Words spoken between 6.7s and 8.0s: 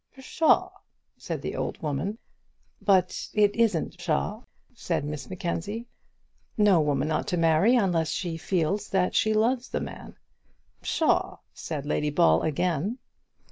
woman ought to marry a man